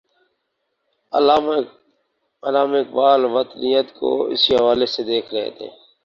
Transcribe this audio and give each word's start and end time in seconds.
علامہ 2.43 2.77
اقبال 2.83 3.21
وطنیت 3.35 3.87
کو 3.99 4.09
اسی 4.33 4.51
حوالے 4.55 4.85
سے 4.93 5.01
دیکھ 5.11 5.29
رہے 5.33 5.49
تھے۔ 5.57 5.67